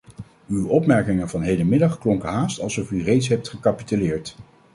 Uw 0.47 0.67
opmerkingen 0.69 1.29
van 1.29 1.41
hedenmiddag 1.41 1.97
klonken 1.99 2.29
haast 2.29 2.59
alsof 2.59 2.91
u 2.91 3.03
reeds 3.03 3.27
hebt 3.27 3.49
gecapituleerd. 3.49 4.35